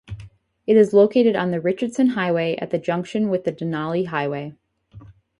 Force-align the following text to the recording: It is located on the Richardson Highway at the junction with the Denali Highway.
It 0.65 0.77
is 0.77 0.95
located 0.95 1.35
on 1.35 1.51
the 1.51 1.61
Richardson 1.61 2.07
Highway 2.07 2.55
at 2.55 2.71
the 2.71 2.79
junction 2.79 3.29
with 3.29 3.43
the 3.43 3.51
Denali 3.53 4.07
Highway. 4.07 4.55